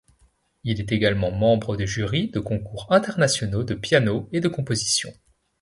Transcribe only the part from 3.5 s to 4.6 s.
de piano et de